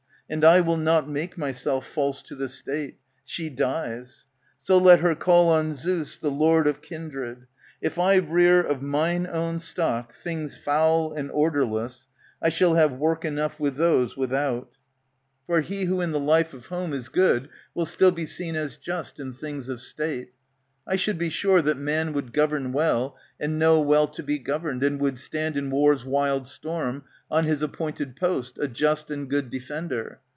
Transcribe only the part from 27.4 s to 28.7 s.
his appointed post, *^* A